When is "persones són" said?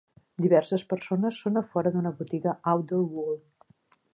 0.93-1.61